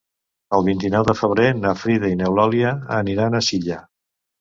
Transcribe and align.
El 0.59 0.63
vint-i-nou 0.69 1.05
de 1.09 1.15
febrer 1.19 1.45
na 1.61 1.75
Frida 1.83 2.11
i 2.15 2.19
n'Eulàlia 2.25 2.75
aniran 3.01 3.43
a 3.43 3.47
Silla. 3.53 3.83